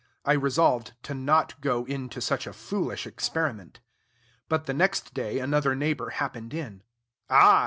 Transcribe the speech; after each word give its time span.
I 0.25 0.33
resolved 0.33 0.93
to 1.03 1.13
not 1.13 1.61
go 1.61 1.85
into 1.85 2.21
such 2.21 2.47
a 2.47 2.53
foolish 2.53 3.05
experiment. 3.05 3.81
But, 4.49 4.65
the 4.65 4.73
next 4.73 5.13
day, 5.13 5.37
another 5.37 5.75
neighbor 5.75 6.09
happened 6.09 6.55
in. 6.55 6.81
"Ah! 7.29 7.59